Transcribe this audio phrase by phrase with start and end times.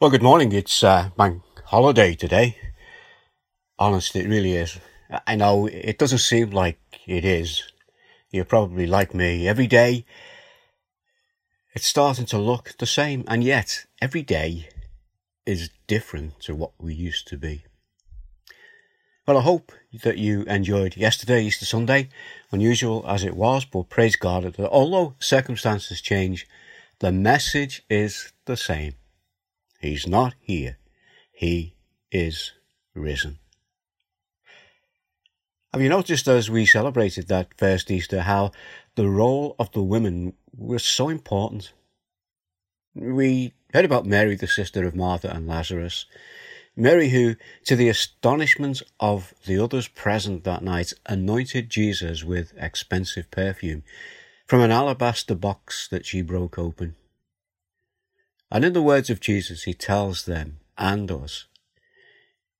[0.00, 0.52] Well, good morning.
[0.52, 2.56] It's uh, bank holiday today.
[3.80, 4.78] Honest, it really is.
[5.26, 7.64] I know it doesn't seem like it is.
[8.30, 9.48] You're probably like me.
[9.48, 10.04] Every day,
[11.74, 14.68] it's starting to look the same, and yet every day
[15.44, 17.64] is different to what we used to be.
[19.26, 19.72] Well, I hope
[20.04, 22.08] that you enjoyed yesterday, Easter Sunday,
[22.52, 26.46] unusual as it was, but praise God that although circumstances change,
[27.00, 28.94] the message is the same.
[29.78, 30.78] He's not here.
[31.32, 31.76] He
[32.10, 32.52] is
[32.94, 33.38] risen.
[35.72, 38.52] Have you noticed as we celebrated that first Easter how
[38.96, 41.72] the role of the women was so important?
[42.94, 46.06] We heard about Mary, the sister of Martha and Lazarus.
[46.74, 53.30] Mary, who, to the astonishment of the others present that night, anointed Jesus with expensive
[53.30, 53.84] perfume
[54.46, 56.96] from an alabaster box that she broke open.
[58.50, 61.46] And in the words of Jesus, he tells them and us,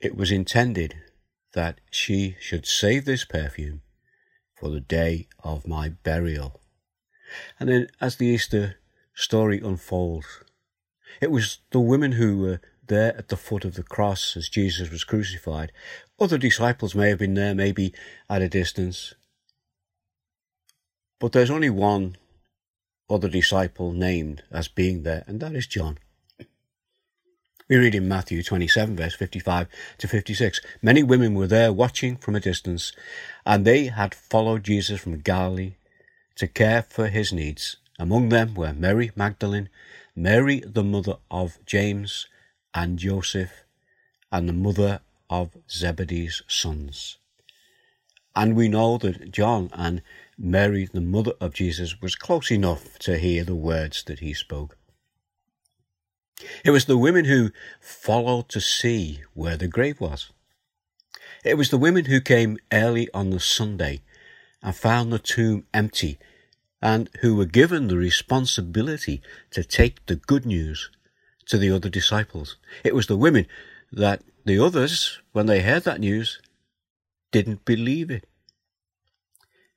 [0.00, 0.96] it was intended
[1.52, 3.82] that she should save this perfume
[4.54, 6.60] for the day of my burial.
[7.58, 8.76] And then as the Easter
[9.14, 10.26] story unfolds,
[11.20, 14.90] it was the women who were there at the foot of the cross as Jesus
[14.90, 15.72] was crucified.
[16.18, 17.94] Other disciples may have been there, maybe
[18.28, 19.14] at a distance.
[21.18, 22.16] But there's only one
[23.08, 25.98] other disciple named as being there, and that is John.
[27.68, 32.34] We read in Matthew 27, verse 55 to 56 Many women were there watching from
[32.34, 32.92] a distance,
[33.46, 35.76] and they had followed Jesus from Galilee
[36.36, 37.76] to care for his needs.
[37.98, 39.70] Among them were Mary Magdalene,
[40.14, 42.26] Mary, the mother of James
[42.74, 43.64] and Joseph,
[44.30, 47.18] and the mother of Zebedee's sons.
[48.36, 50.02] And we know that John and
[50.36, 54.76] Mary, the mother of Jesus, was close enough to hear the words that he spoke.
[56.64, 60.32] It was the women who followed to see where the grave was.
[61.44, 64.02] It was the women who came early on the Sunday
[64.62, 66.18] and found the tomb empty
[66.82, 70.90] and who were given the responsibility to take the good news
[71.46, 72.56] to the other disciples.
[72.82, 73.46] It was the women
[73.92, 76.40] that the others, when they heard that news,
[77.34, 78.28] didn't believe it.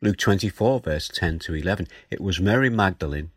[0.00, 1.88] Luke 24, verse 10 to 11.
[2.08, 3.32] It was Mary Magdalene,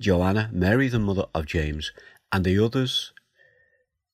[0.00, 1.90] Joanna, Mary the mother of James,
[2.30, 3.12] and the others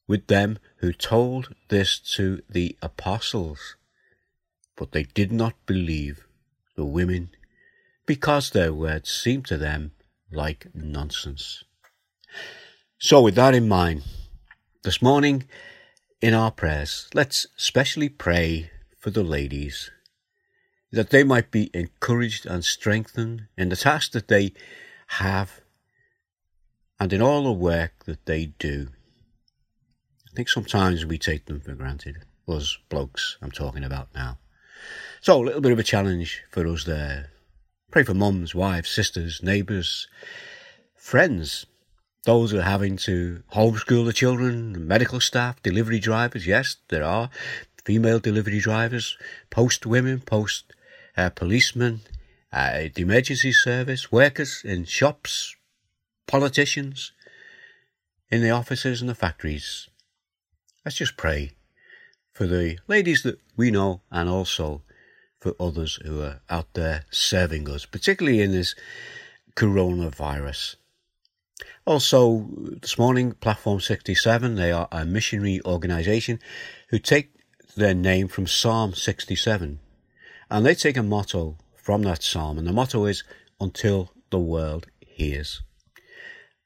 [0.08, 3.76] with them who told this to the apostles.
[4.74, 6.26] But they did not believe
[6.74, 7.28] the women
[8.06, 9.92] because their words seemed to them
[10.32, 11.62] like nonsense.
[12.98, 14.04] So, with that in mind,
[14.82, 15.44] this morning
[16.22, 18.71] in our prayers, let's specially pray
[19.02, 19.90] for the ladies
[20.92, 24.52] that they might be encouraged and strengthened in the task that they
[25.08, 25.60] have
[27.00, 28.88] and in all the work that they do.
[30.30, 34.38] I think sometimes we take them for granted, us blokes I'm talking about now.
[35.20, 37.30] So, a little bit of a challenge for us there.
[37.90, 40.06] Pray for mums, wives, sisters, neighbours,
[40.94, 41.66] friends,
[42.24, 46.46] those who are having to homeschool the children, medical staff, delivery drivers.
[46.46, 47.30] Yes, there are
[47.84, 49.16] female delivery drivers,
[49.50, 50.72] post women, post
[51.16, 52.00] uh, policemen,
[52.52, 55.56] uh, the emergency service, workers in shops,
[56.26, 57.12] politicians,
[58.30, 59.88] in the offices and the factories.
[60.84, 61.52] Let's just pray
[62.32, 64.82] for the ladies that we know and also
[65.38, 68.74] for others who are out there serving us, particularly in this
[69.54, 70.76] coronavirus.
[71.84, 72.48] Also,
[72.80, 76.38] this morning, Platform 67, they are a missionary organisation
[76.88, 77.31] who take
[77.76, 79.80] their name from Psalm 67.
[80.50, 83.24] And they take a motto from that psalm, and the motto is,
[83.60, 85.62] until the world hears.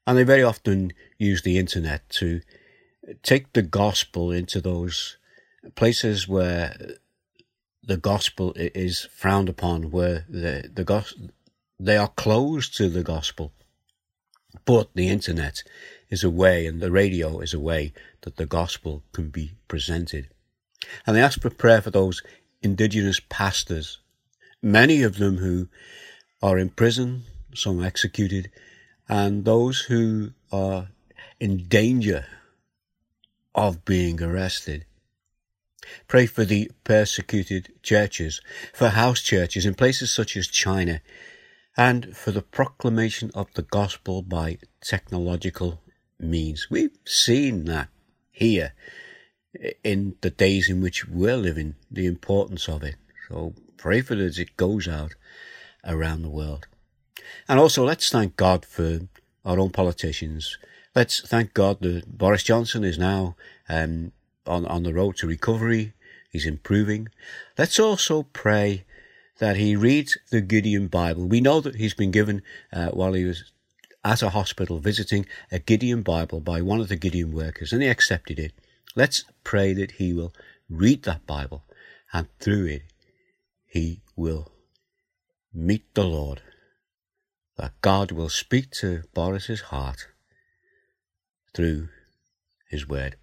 [0.05, 2.41] And they very often use the internet to
[3.23, 5.17] take the gospel into those
[5.75, 6.75] places where
[7.83, 11.29] the gospel is frowned upon, where the, the
[11.79, 13.53] they are closed to the gospel.
[14.65, 15.63] But the internet
[16.09, 20.29] is a way, and the radio is a way that the gospel can be presented.
[21.05, 22.21] And they ask for prayer for those
[22.61, 23.99] indigenous pastors,
[24.61, 25.67] many of them who
[26.41, 28.51] are in prison, some executed,
[29.09, 30.89] and those who are
[31.39, 32.25] in danger
[33.55, 34.85] of being arrested.
[36.07, 38.41] Pray for the persecuted churches,
[38.73, 41.01] for house churches in places such as China,
[41.77, 45.81] and for the proclamation of the gospel by technological
[46.19, 46.67] means.
[46.69, 47.89] We've seen that
[48.31, 48.73] here
[49.83, 52.95] in the days in which we're living, the importance of it.
[53.27, 55.15] So pray for it as it goes out
[55.83, 56.67] around the world.
[57.47, 59.01] And also let's thank God for
[59.45, 60.57] our own politicians.
[60.95, 63.35] let's thank God that Boris Johnson is now
[63.69, 64.11] um,
[64.45, 65.93] on, on the road to recovery.
[66.31, 67.09] He's improving.
[67.57, 68.83] Let's also pray
[69.39, 71.27] that he reads the Gideon Bible.
[71.27, 72.41] We know that he's been given,
[72.73, 73.51] uh, while he was
[74.03, 77.87] at a hospital visiting, a Gideon Bible by one of the Gideon workers, and he
[77.87, 78.53] accepted it.
[78.97, 80.33] Let's pray that he will
[80.67, 81.63] read that Bible,
[82.11, 82.81] and through it,
[83.67, 84.51] he will
[85.53, 86.41] meet the Lord.
[87.57, 90.07] That God will speak to Boris's heart
[91.53, 91.89] through
[92.71, 93.17] his word.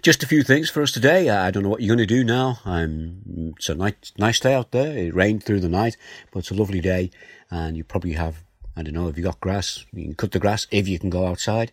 [0.00, 1.28] Just a few things for us today.
[1.28, 2.60] I don't know what you're going to do now.
[2.64, 4.96] Um, it's a nice, nice day out there.
[4.96, 5.98] It rained through the night,
[6.32, 7.10] but it's a lovely day,
[7.50, 8.42] and you probably have.
[8.76, 11.10] I don't know if you got grass, you can cut the grass if you can
[11.10, 11.72] go outside,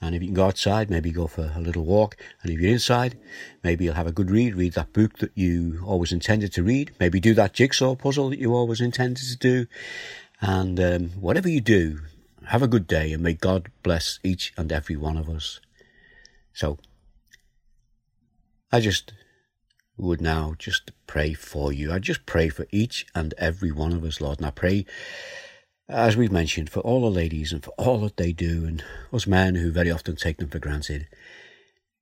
[0.00, 2.16] and if you can go outside, maybe go for a little walk.
[2.42, 3.18] And if you're inside,
[3.62, 4.54] maybe you'll have a good read.
[4.54, 6.92] Read that book that you always intended to read.
[7.00, 9.66] Maybe do that jigsaw puzzle that you always intended to do.
[10.40, 12.00] And um, whatever you do,
[12.46, 15.60] have a good day, and may God bless each and every one of us.
[16.52, 16.78] So
[18.70, 19.12] I just
[19.96, 21.92] would now just pray for you.
[21.92, 24.38] I just pray for each and every one of us, Lord.
[24.38, 24.86] And I pray,
[25.88, 29.26] as we've mentioned, for all the ladies and for all that they do, and us
[29.26, 31.06] men who very often take them for granted.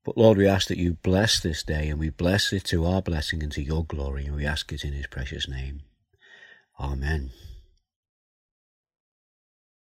[0.05, 3.03] But Lord, we ask that you bless this day, and we bless it to our
[3.03, 5.83] blessing and to your glory, and we ask it in his precious name.
[6.79, 7.31] Amen.